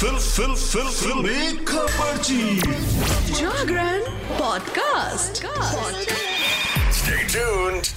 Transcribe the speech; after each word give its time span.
Fill 0.00 0.16
फिल 0.16 0.86
फिल 0.88 1.64
खबर 1.68 2.16
जी 2.26 2.60
Jagran 3.40 4.00
podcast. 4.38 5.42
Stay 7.00 7.18
tuned. 7.34 7.90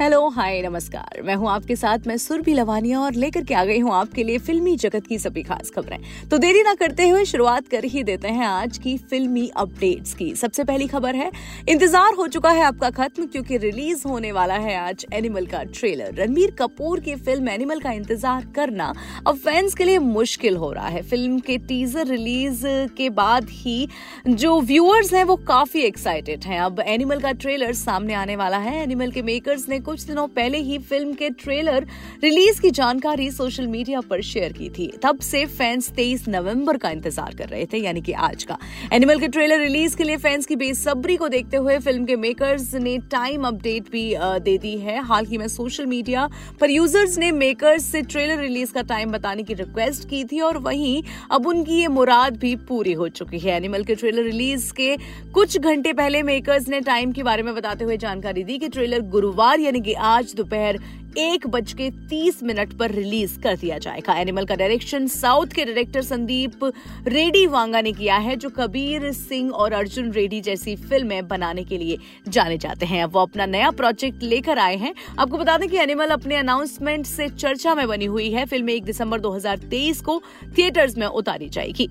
Hello 0.00 0.28
hi 0.28 0.60
नमस्कार। 0.62 1.20
मैं 1.22 1.34
हूँ 1.34 1.48
आपके 1.50 1.74
साथ, 1.76 2.06
मैं 2.06 2.16
सुरभि 2.16 2.52
लवानिया 2.54 3.00
और 3.00 3.14
लेकर 3.14 3.42
के 3.44 3.54
आ 3.54 3.64
गई 3.64 3.78
हूँ 3.78 3.92
आपके 3.94 4.22
लिए 4.24 4.38
फिल्मी 4.38 4.74
जगत 4.76 5.06
की 5.06 5.18
सभी 5.18 5.42
खास 5.42 5.70
खबरें। 5.70 6.28
तो 6.28 6.38
देरी 6.38 6.62
ना 6.62 6.72
करते 6.74 7.08
हुए 7.08 7.24
शुरुआत 7.24 7.66
कर 7.68 7.84
ही 7.84 8.02
देते 8.02 8.28
हैं 8.28 8.46
आज 8.46 8.78
की 8.78 8.96
फिल्मी 9.00 9.46
अपडेट्स 9.56 10.14
की। 10.14 10.34
सबसे 10.34 10.64
पहली 10.64 10.86
खबर 10.86 11.14
है, 11.14 11.30
इंतज़ार 11.68 12.14
हो 12.14 12.26
चुका 12.28 12.50
है 12.50 12.62
आपका 12.62 12.90
खत्म 12.92 13.26
क्योंकि 13.26 13.56
रिलीज़ 13.56 14.06
होने 14.08 14.30
वाला 14.32 14.54
है 14.54 14.76
आज 14.76 15.04
एनिमल 15.12 15.46
का 15.46 15.62
ट्रेलर। 15.64 16.14
रणबीर 16.14 16.54
कपूर 16.58 17.00
की 17.00 17.16
फ़िल्म 17.16 17.48
एनिमल 17.48 17.80
का 17.80 17.92
इंतज़ार 17.92 18.46
करना 18.56 18.92
अब 19.26 19.36
फैंस 19.36 19.74
के 19.74 19.84
लिए 19.84 19.98
मुश्किल 19.98 20.56
हो 20.56 20.72
रहा 20.72 20.86
है। 20.86 21.02
फ़िल्म 21.02 21.38
के 21.40 21.58
टीजर 21.68 22.06
रिलीज़ 22.06 22.64
के 22.96 23.10
बाद 23.12 23.50
ही 23.50 23.86
जो 24.28 24.60
व्यूअर्स 24.62 25.12
हैं 25.14 25.24
वो 25.24 25.36
काफ़ी 25.48 25.82
एक्साइटेड 25.82 26.44
हैं। 26.44 26.60
अब 26.60 26.80
एनिमल 26.86 27.20
का 27.20 27.32
ट्रेलर 27.34 27.72
सामने 27.74 28.14
आने 28.14 28.36
वाला 28.36 28.58
है। 28.60 28.82
एनिमल 28.82 29.10
के 29.10 29.22
मेकर्स 29.24 29.68
ने 29.68 29.78
कुछ 29.90 30.02
दिनों 30.06 30.26
पहले 30.28 30.58
ही 30.58 30.78
फ़िल्म 30.80 31.12
के 31.12 31.28
ट्रेलर 31.32 31.86
रिलीज़ 32.22 32.60
की 32.62 32.70
जानकारी 32.70 33.30
सोशल 33.30 33.66
मीडिया 33.66 34.00
पर 34.00 34.20
शेयर 34.22 34.52
की 34.52 34.68
थी। 34.70 34.86
तब 35.02 35.20
से 35.20 35.44
फैंस 35.48 35.88
23 35.92 36.28
नवंबर 36.28 36.76
का 36.76 36.90
इंतज़ार 36.90 37.34
कर 37.34 37.48
रहे 37.48 37.64
थे, 37.66 37.78
यानी 37.78 38.00
कि 38.00 38.12
आज 38.12 38.44
का। 38.44 38.58
एनिमल 38.92 39.18
के 39.20 39.28
ट्रेलर 39.28 39.58
रिलीज़ 39.60 39.96
के 39.96 40.04
लिए 40.04 40.16
फैंस 40.18 40.46
की 40.46 40.56
बेसब्री 40.56 41.16
को 41.16 41.28
देखते 41.28 41.56
हुए 41.56 41.78
फ़िल्म 41.78 42.04
के 42.04 42.16
मेकर्स 42.16 42.74
ने 42.76 42.96
टाइम 43.10 43.46
अपडेट 43.46 43.90
भी 43.92 44.04
दे 44.18 44.56
दी 44.58 44.76
है। 44.78 45.02
हाल 45.04 45.26
ही 45.26 45.38
में 45.38 45.46
सोशल 45.48 45.86
मीडिया 45.86 46.28
पर 46.60 46.70
यूज़र्स 46.70 47.18
ने 47.18 47.32
मेकर्स 47.32 47.84
से 47.86 48.02
ट्रेलर 48.04 48.38
रिलीज़ 48.40 48.72
का 48.72 48.82
टाइम 48.84 49.12
बताने 49.12 49.42
की 49.42 49.54
रिक्वेस्ट 49.54 50.08
की 50.10 50.22
थी 50.24 50.40
और 50.42 50.58
वहीं 50.60 51.02
अब 51.30 51.46
उनकी 51.46 51.80
ये 51.80 51.88
मुराद 51.90 52.36
भी 52.36 52.54
पूरी 52.68 52.92
हो 52.92 53.08
चुकी 53.10 53.38
है। 53.38 53.56
एनिमल 53.56 53.84
के 53.84 53.94
ट्रेलर 53.96 54.24
रिलीज़ 54.24 54.72
के 54.72 54.96
कुछ 55.34 55.58
घंटे 55.58 55.92
पहले 55.94 56.22
मेकर्स 56.22 56.68
ने 56.68 56.80
टाइम 56.82 57.12
के 57.12 57.22
बारे 57.22 57.42
में 57.42 57.54
बताते 57.54 57.84
हुए 57.84 57.96
जानकारी 57.98 58.44
दी 58.44 58.58
कि 58.58 58.68
ट्रेलर 58.70 59.00
गुरुवार, 59.10 59.60
यानी 59.60 59.78
कि 59.82 59.92
आज 59.92 60.34
दोपहर 60.34 60.78
एक 61.18 61.46
बज 61.46 61.72
के 61.72 61.90
तीस 62.08 62.42
मिनट 62.42 62.72
पर 62.72 62.90
रिलीज़ 62.90 63.38
कर 63.40 63.56
दिया 63.56 63.78
जाएगा। 63.78 64.14
एनिमल 64.14 64.44
का 64.44 64.54
डायरेक्शन 64.54 65.06
साउथ 65.06 65.46
के 65.46 65.64
डायरेक्टर 65.64 66.02
संदीप 66.02 66.64
रेड्डी 67.08 67.46
वांगा 67.46 67.80
ने 67.80 67.92
किया 67.92 68.16
है, 68.16 68.36
जो 68.36 68.50
कबीर 68.50 69.10
सिंह 69.12 69.50
और 69.50 69.72
अर्जुन 69.72 70.12
रेड्डी 70.12 70.40
जैसी 70.40 70.76
फ़िल्में 70.76 71.28
बनाने 71.28 71.64
के 71.64 71.78
लिए 71.78 71.98
जाने 72.28 72.58
जाते 72.58 72.86
हैं। 72.86 73.04
वो 73.04 73.20
अपना 73.20 73.46
नया 73.46 73.70
प्रोजेक्ट 73.70 74.22
लेकर 74.22 74.58
आए 74.58 74.76
हैं। 74.76 74.94
आपको 75.18 75.38
बता 75.38 75.58
दें 75.58 75.68
कि 75.68 75.76
एनिमल 75.76 76.10
अपने 76.10 76.36
अनाउंसमेंट 76.36 77.06
से 77.06 77.28
चर्चा 77.28 77.74
में 77.74 77.86
बनी 77.88 78.04
हुई 78.04 78.30
है। 78.30 78.46
फ़िल्म 78.46 78.70
एक 78.70 78.84
दिसंबर 78.84 79.20
2023 79.20 80.00
को 80.00 80.22
थिएटर्स 80.58 80.96
में 80.96 81.06
उतारी 81.06 81.48
जाएगी। 81.48 81.88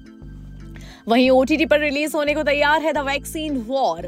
वहीं 1.07 1.29
ओटीटी 1.29 1.65
पर 1.65 1.79
रिलीज़ 1.79 2.15
होने 2.17 2.33
को 2.33 2.43
तैयार 2.43 2.81
है 2.81 2.93
The 2.93 2.97
Vaccine 2.97 3.57
War 3.57 4.05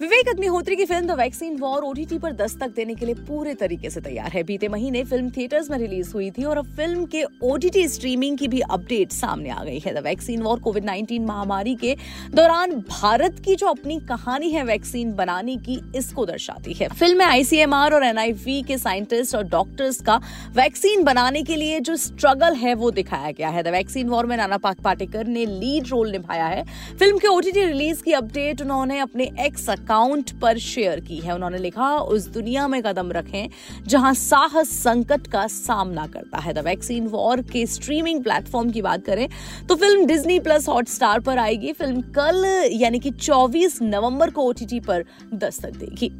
Vivek 0.00 0.28
Agnihotri 0.28 0.76
की 0.76 0.84
film 0.84 1.06
The 1.06 1.16
Vaccine 1.18 1.56
War 1.60 1.82
OTT 1.84 2.18
पर 2.18 2.32
दस्तक 2.32 2.68
देने 2.76 2.94
के 2.94 3.06
लिए 3.06 3.14
पूरे 3.16 3.52
तरीके 3.54 3.88
से 3.90 4.00
तैयार 4.00 4.30
है। 4.32 4.42
बीते 4.42 4.68
महीने 4.68 5.02
फ़िल्म 5.04 5.30
थिएटर्स 5.30 5.68
में 5.70 5.76
रिलीज़ 5.78 6.12
हुई 6.12 6.30
थी 6.30 6.44
और 6.44 6.58
अब 6.58 6.66
फ़िल्म 6.76 7.04
के 7.06 7.24
ओटीटी 7.42 7.86
स्ट्रीमिंग 7.88 8.38
की 8.38 8.48
भी 8.48 8.60
अपडेट 8.60 9.12
सामने 9.12 9.50
आ 9.50 9.64
गई 9.64 9.78
है। 9.78 9.94
द 9.94 10.02
वैक्सीन 10.04 10.42
वॉर 10.42 10.60
कोविड 10.60 10.84
19 10.84 11.26
महामारी 11.26 11.74
के 11.74 11.94
दौरान 12.34 12.72
भारत 12.90 13.42
की 13.44 13.56
जो 13.56 13.66
अपनी 13.66 13.98
कहानी 14.08 14.50
है 14.50 14.62
वैक्सीन 14.64 15.12
बनाने 15.14 15.56
की, 15.58 15.78
इसको 15.96 16.24
दर्शाती 16.26 16.72
है। 16.72 16.88
फ़िल्म 16.88 17.18
में 17.18 17.26
आईसीएमआर 17.26 17.94
और 17.94 18.04
एनआईवी 18.04 18.60
के 18.62 18.78
साइंटिस्ट 18.78 19.34
और 19.34 19.44
डॉक्टर्स 19.48 20.00
का 20.00 20.16
वैक्सीन 20.54 21.04
बनाने 21.04 21.42
के 21.42 21.56
लिए 21.56 21.80
जो 21.80 21.96
स्ट्रगल 21.98 22.54
है, 22.54 22.74
वो 22.74 22.90
दिखाया 22.92 23.30
गया 23.32 23.48
है। 23.48 23.62
द 23.62 23.68
वैक्सीन 23.68 24.08
वॉर 24.08 24.26
में 24.26 24.36
नाना 24.36 24.58
पाक 24.58 24.80
पाटेकर 24.80 25.26
ने 25.26 25.44
लीड 25.46 25.88
रोल 25.88 26.10
निभाया 26.10 26.46
है। 26.46 26.64
फ़िल्म 26.98 27.18
के 27.18 27.28
ओटीटी 27.28 27.64
रिलीज़ 27.64 28.02
की 28.02 28.12
अपडेट 28.14 28.62
उन्होंने 28.62 28.98
अपने 29.00 29.30
एक्स 29.40 29.68
अकाउंट 29.90 30.30
पर 30.40 30.58
शेयर 30.60 31.00
की 31.00 31.16
है। 31.16 31.34
उन्होंने 31.34 31.58
लिखा, 31.58 31.96
उस 31.96 32.26
दुनिया 32.28 32.66
में 32.68 32.80
कदम 32.82 33.10
रखें 33.12 33.48
जहाँ 33.86 34.12
साहस 34.14 34.70
संकट 34.72 35.26
का 35.26 35.46
सामना 35.46 36.06
करता 36.06 36.38
है। 36.38 36.52
द 36.54 36.58
वैक्सीन 36.58 37.06
वॉर 37.08 37.40
के 37.42 37.64
स्ट्रीमिंग 37.66 38.22
प्लेटफॉर्म 38.24 38.70
की 38.70 38.82
बात 38.82 39.04
करें 39.04 39.28
तो 39.68 39.76
फ़िल्म 39.76 40.06
डिजनी 40.06 40.38
प्लस 40.40 40.68
हॉटस्टार 40.68 41.20
पर 41.20 41.38
आएगी। 41.38 41.72
फ़िल्म 41.72 42.00
कल, 42.12 42.44
यानी 42.72 42.98
कि 42.98 43.10
24 43.10 43.78
नवंबर 43.82 44.30
को 44.30 44.42
ओटीटी 44.42 44.80
पर 44.80 45.04
दस्तक 45.34 45.76
देगी। 45.76 46.12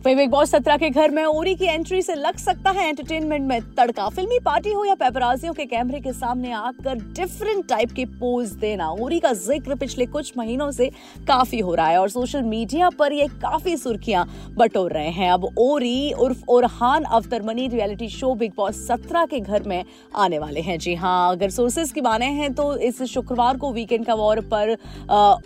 वही 0.00 0.14
बिग 0.14 0.30
बॉस 0.30 0.50
सत्रह 0.50 0.76
के 0.76 0.88
घर 0.90 1.10
में 1.10 1.24
ओरी 1.24 1.54
की 1.54 1.64
एंट्री 1.64 2.00
से 2.02 2.14
लग 2.14 2.36
सकता 2.38 2.70
है 2.70 2.86
एंटरटेनमेंट 2.88 3.46
में 3.46 3.60
तड़का। 3.76 4.08
फिल्मी 4.08 4.38
पार्टी 4.44 4.70
हो 4.72 4.84
या 4.84 4.94
पेपराजियों 4.94 5.52
के 5.54 5.64
कैमरे 5.66 5.98
के 6.00 6.12
सामने 6.12 6.52
आकर 6.52 6.98
डिफरेंट 7.16 7.66
टाइप 7.68 7.90
के 7.96 8.04
पोज 8.20 8.52
देना। 8.60 8.88
ओरी 8.92 9.18
का 9.20 9.32
ज़िक्र 9.32 9.74
पिछले 9.74 10.06
कुछ 10.06 10.32
महीनों 10.38 10.70
से 10.70 10.88
काफ़ी 11.28 11.58
हो 11.58 11.74
रहा 11.74 11.88
है 11.88 11.98
और 11.98 12.08
सोशल 12.10 12.42
मीडिया 12.44 12.88
पर 12.90 13.12
ये 13.12 13.26
काफ़ी 13.42 13.76
सुर्खियाँ 13.76 14.24
बटोर 14.58 14.92
रहे 14.92 15.10
हैं। 15.10 15.30
अब 15.32 15.44
Orry, 15.58 16.12
उर्फ़ 16.12 16.44
Orhan 16.48 17.04
Awatramani 17.04 17.68
reality 17.68 18.08
show 18.08 18.34
Bigg 18.34 18.52
Boss 18.56 18.86
सत्रह 18.86 19.26
के 19.26 19.40
घर 19.40 19.62
में 19.62 19.84
आने 20.16 20.38
वाले 20.38 20.60
हैं। 20.60 20.78
जी 20.78 20.94
हाँ 20.94 21.30
अगर 21.32 21.50
सोर्सेज 21.50 21.92
की 21.92 22.00
माने 22.00 22.30
हैं 22.40 22.52
तो 22.54 22.74
इस 22.78 23.02
शुक्रवार 23.04 23.58
को 23.58 23.72
वीकेंड 23.72 24.06
का 24.06 24.14
वॉर 24.14 24.40
पर 24.54 24.74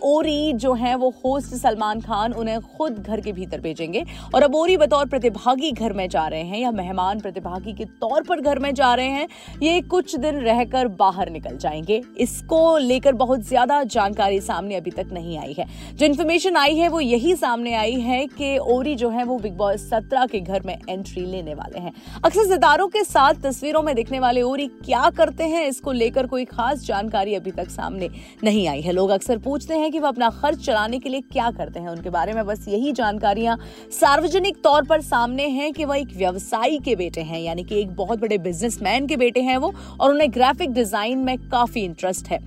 ओरी 0.05 0.53
जो 0.55 0.73
है 0.75 0.95
वो 0.95 1.13
होस्ट 1.25 1.55
सलमान 1.57 2.01
खान 2.01 2.33
उन्हें 2.33 2.59
खुद 2.77 3.03
घर 3.03 3.21
के 3.21 3.31
भीतर 3.33 3.61
भेजेंगे। 3.61 4.05
और 4.35 4.43
ओरी 4.53 4.75
बतौर 4.77 5.05
प्रतिभागी 5.05 5.71
घर 5.71 5.93
में 5.93 6.07
जा 6.09 6.25
रहे 6.27 6.41
हैं 6.41 6.59
या 6.59 6.71
मेहमान 6.71 7.19
प्रतिभागी 7.19 7.73
के 7.73 7.85
तौर 8.01 8.23
पर 8.23 8.41
घर 8.41 8.59
में 8.59 8.73
जा 8.73 8.93
रहे 8.93 9.07
हैं, 9.07 9.27
ये 9.63 9.81
कुछ 9.83 10.15
दिन 10.15 10.35
रहकर 10.37 10.87
बाहर 10.95 11.29
निकल 11.29 11.57
जाएँगे। 11.57 12.01
इसको 12.17 12.77
लेकर 12.77 13.13
बहुत 13.15 13.41
ज़्यादा 13.41 13.81
जानकारी 13.85 14.39
सामने 14.41 14.75
अभी 14.75 14.91
तक 14.91 15.09
नहीं 15.13 15.37
आई 15.37 15.55
है। 15.59 15.65
जो 15.95 16.05
इन्फॉर्मेशन 16.05 16.57
आई 16.57 16.75
है 16.75 16.89
वो 16.89 16.99
यही 16.99 17.35
सामने 17.35 17.73
आई 17.75 17.99
है 18.01 18.25
कि 18.27 18.57
ओरी 18.57 18.95
जो 18.95 19.09
है 19.09 19.23
वो 19.23 19.37
बिग 19.39 19.53
बॉस 19.53 19.89
सत्रह 19.89 20.25
के 20.25 20.39
घर 20.39 20.61
में 20.61 20.77
एंट्री 20.89 21.25
लेने 21.25 21.53
वाले 21.53 21.79
हैं। 21.79 21.93
अक्सर 22.23 22.45
सितारों 22.45 22.87
के 22.87 23.03
साथ 23.03 23.41
तस्वीरों 23.43 23.81
में 23.83 23.93
दिखने 23.95 24.19
वाले 24.19 24.41
ओरी 24.41 24.67
क्या 24.85 25.09
करते 25.09 25.43
हैं, 25.43 25.65
इसको 25.67 25.91
लेकर 25.91 26.27
कोई 26.27 26.45
खास 26.45 26.85
जानकारी 26.85 27.35
अभी 27.35 27.51
तक 27.51 27.69
सामने 27.69 28.09
नहीं 28.43 28.67
आई 28.67 28.81
है। 28.81 28.91
लोग 28.91 29.09
अक्सर 29.09 29.37
पूछते 29.37 29.73
हैं 29.73 29.91
कि 29.91 29.99
वो 29.99 30.07
अपना 30.07 30.29
खर्च 30.31 30.65
चलाने 30.65 30.99
के 30.99 31.09
लिए 31.09 31.21
क्या 31.23 31.49
करते 31.51 31.79
हैं, 31.79 31.89
उनके 31.89 32.09
बारे 32.09 32.33
में 32.33 32.45
बस 32.45 32.67
यही 32.67 32.91
जानकारियाँ 32.93 33.57
सार्वजनिक 33.91 34.34
सार्वजनिक 34.35 34.57
तौर 34.63 34.83
पर 34.83 35.01
सामने 35.01 35.43
हैं 35.47 35.71
कि 35.73 35.85
वह 35.85 35.97
एक 35.97 36.07
व्यवसायी 36.17 36.77
के 36.85 36.95
बेटे 36.95 37.21
हैं, 37.21 37.39
यानी 37.41 37.63
कि 37.63 37.79
एक 37.81 37.95
बहुत 37.95 38.19
बड़े 38.19 38.37
बिजनेसमैन 38.37 39.07
के 39.07 39.17
बेटे 39.17 39.41
हैं 39.41 39.55
वो, 39.57 39.73
और 39.99 40.11
उन्हें 40.11 40.31
ग्राफिक 40.33 40.73
डिज़ाइन 40.73 41.19
में 41.19 41.37
काफ़ी 41.49 41.81
इंटरेस्ट 41.81 42.27
है। 42.27 42.39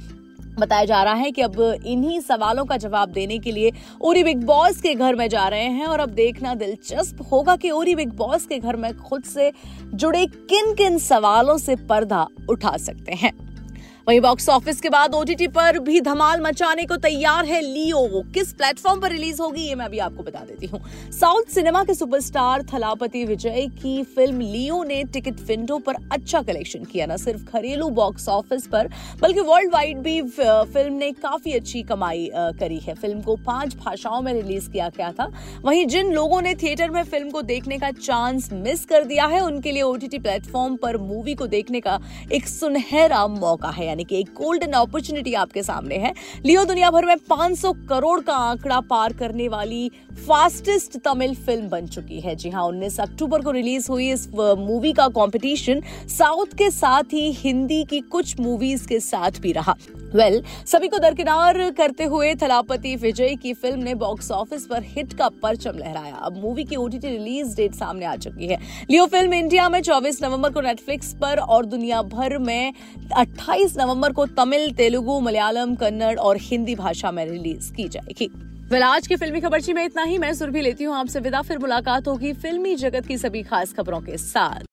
बताया 0.58 0.84
जा 0.84 1.02
रहा 1.02 1.14
है 1.14 1.30
कि 1.30 1.42
अब 1.42 1.60
इन्हीं 1.86 2.20
सवालों 2.20 2.64
का 2.64 2.76
जवाब 2.76 3.12
देने 3.12 3.38
के 3.38 3.52
लिए 3.52 3.72
ओरी 4.00 4.24
बिग 4.24 4.44
बॉस 4.44 4.80
के 4.80 4.94
घर 4.94 5.14
में 5.14 5.28
जा 5.28 5.48
रहे 5.48 5.64
हैं, 5.64 5.86
और 5.86 6.00
अब 6.00 6.08
देखना 6.10 6.54
दिलचस्प 6.54 7.26
होगा 7.32 7.56
कि 7.56 7.70
ओरी 7.70 7.94
बिग 7.94 8.12
बॉस 8.14 8.46
के 8.46 8.58
घर 8.58 8.76
में 8.76 8.92
खुद 8.98 9.24
से 9.24 9.52
जुड़े 9.94 10.26
किन 10.26 10.74
किन 10.74 10.98
सवालों 11.00 11.58
से 11.58 11.76
पर्दा 11.88 12.26
उठा 12.50 12.76
सकते 12.78 13.12
हैं। 13.14 13.32
वहीं 14.08 14.20
बॉक्स 14.20 14.48
ऑफ़िस 14.48 14.80
के 14.80 14.88
बाद 14.88 15.14
ओटीटी 15.14 15.46
पर 15.48 15.78
भी 15.78 16.00
धमाल 16.00 16.40
मचाने 16.40 16.84
को 16.86 16.96
तैयार 16.96 17.44
है 17.46 17.60
लियो 17.62 17.98
वो। 18.08 18.22
किस 18.34 18.52
प्लेटफॉर्म 18.52 19.00
पर 19.00 19.10
रिलीज़ 19.10 19.40
होगी, 19.42 19.62
ये 19.62 19.74
मैं 19.74 19.84
अभी 19.84 19.98
आपको 19.98 20.22
बता 20.22 20.40
देती 20.40 20.66
हूँ। 20.66 20.80
साउथ 21.12 21.50
सिनेमा 21.54 21.82
के 21.84 21.94
सुपरस्टार 21.94 22.62
थलापति 22.72 23.24
विजय 23.24 23.66
की 23.82 24.02
फ़िल्म 24.04 24.40
लियो 24.42 24.82
ने 24.84 25.02
टिकट 25.04 25.40
विंडो 25.48 25.78
पर 25.78 25.96
अच्छा 26.12 26.40
कलेक्शन 26.42 26.84
किया। 26.84 27.06
न 27.06 27.16
सिर्फ़ 27.16 27.52
घरेलू 27.52 27.88
बॉक्स 27.90 28.28
ऑफ़िस 28.28 28.66
पर, 28.66 28.88
बल्कि 29.20 29.40
वर्ल्ड 29.40 29.72
वाइड 29.72 29.98
भी 29.98 30.20
फ़िल्म 30.22 30.94
ने 30.94 31.10
काफ़ी 31.12 31.52
अच्छी 31.52 31.82
कमाई 31.82 32.30
करी 32.34 32.78
है। 32.78 32.94
फ़िल्म 32.94 33.20
को 33.22 33.36
पाँच 33.46 33.76
भाषाओं 33.76 34.20
में 34.22 34.32
रिलीज़ 34.32 34.70
किया 34.70 34.88
गया 34.88 35.12
था। 35.12 35.30
वहीं 35.64 35.86
जिन 35.86 36.12
लोगों 36.12 36.40
ने 36.42 36.54
थिएटर 36.54 36.90
में 36.90 37.02
फ़िल्म 37.04 37.30
को 37.30 37.42
देखने 37.42 37.78
का 37.78 37.90
चांस 37.90 38.48
मिस 38.54 38.84
कर 38.86 39.04
दिया 39.04 39.26
है, 39.26 39.40
उनके 39.40 39.72
लिए 39.72 39.82
ओटीटी 39.82 40.18
प्लेटफॉर्म 40.18 40.76
पर 40.76 40.96
मूवी 41.02 41.34
को 41.34 41.46
देखने 41.48 41.80
का 41.80 42.00
एक 42.32 42.48
सुनहरा 42.48 43.26
मौका 43.28 43.68
है। 43.70 43.96
यानी 43.98 44.04
कि 44.04 44.18
एक 44.20 44.28
गोल्डन 44.34 44.72
अपॉर्चुनिटी 44.78 45.32
आपके 45.34 45.62
सामने 45.62 45.96
है। 45.96 46.12
लियो 46.46 46.64
दुनिया 46.64 46.90
भर 46.90 47.04
में 47.04 47.16
500 47.30 47.72
करोड़ 47.88 48.20
का 48.20 48.34
आंकड़ा 48.34 48.80
पार 48.80 49.12
करने 49.12 49.48
वाली 49.48 49.90
फास्टेस्ट 50.28 50.98
तमिल 50.98 51.34
फ़िल्म 51.36 51.68
बन 51.68 51.86
चुकी 51.86 52.20
है। 52.20 52.34
जी 52.36 52.50
हाँ 52.50 52.64
उन्नीस 52.64 53.00
अक्टूबर 53.00 53.42
को 53.42 53.50
रिलीज़ 53.50 53.90
हुई 53.90 54.10
इस 54.10 54.28
मूवी 54.34 54.92
का 54.92 55.08
कॉम्पिटिशन 55.10 55.82
साउथ 56.08 56.54
के 56.58 56.70
साथ 56.70 57.12
ही 57.12 57.30
हिंदी 57.34 57.82
की 57.84 58.00
कुछ 58.12 58.38
मूवीज़ 58.40 58.86
के 58.88 59.00
साथ 59.00 59.40
भी 59.40 59.52
रहा। 59.52 59.74
वेल 60.08 60.34
well, 60.34 60.68
सभी 60.68 60.88
को 60.88 60.98
दरकिनार 60.98 61.58
करते 61.70 62.04
हुए 62.04 62.34
थलापति 62.34 62.94
विजय 62.96 63.34
की 63.36 63.52
फ़िल्म 63.54 63.82
ने 63.82 63.94
बॉक्स 63.94 64.30
ऑफ़िस 64.30 64.64
पर 64.66 64.82
हिट 64.82 65.12
का 65.12 65.28
परचम 65.42 65.78
लहराया। 65.78 66.14
अब 66.16 66.36
मूवी 66.36 66.64
की 66.64 66.76
ओटीटी 66.76 67.08
रिलीज़ 67.08 67.56
डेट 67.56 67.74
सामने 67.74 68.06
आ 68.06 68.14
चुकी 68.16 68.46
है। 68.46 68.58
लियो 68.90 69.06
फ़िल्म 69.06 69.34
इंडिया 69.34 69.68
में 69.68 69.80
24 69.82 70.22
नवंबर 70.22 70.52
को 70.52 70.60
नेटफ्लिक्स 70.60 71.12
पर 71.14 71.38
और 71.38 71.66
दुनिया 71.66 72.00
भर 72.02 72.38
में 72.38 72.72
28 73.16 73.76
नवंबर 73.78 74.12
को 74.12 74.26
तमिल 74.26 74.70
तेलुगु 74.72 75.18
मलयालम 75.20 75.74
कन्नड़ 75.74 76.16
और 76.18 76.38
हिंदी 76.40 76.74
भाषा 76.74 77.10
में 77.10 77.24
रिलीज़ 77.26 77.72
की 77.72 77.88
जाएगी। 77.88 78.30
वेल 78.72 78.82
आज 78.82 79.06
की 79.06 79.16
फिल्मी 79.16 79.40
खबरची 79.40 79.72
में 79.72 79.84
इतना 79.84 80.02
ही। 80.02 80.18
मैं 80.18 80.32
सुरभि 80.34 80.60
लेती 80.60 80.84
हूँ 80.84 80.96
आपसे 80.96 81.20
विदा। 81.20 81.42
फिर 81.42 81.58
मुलाकात 81.58 82.08
होगी 82.08 82.32
फिल्मी 82.32 82.74
जगत 82.76 83.06
की 83.06 83.18
सभी 83.18 83.42
खास 83.42 83.72
खबरों 83.72 84.00
के 84.00 84.16
साथ। 84.16 84.67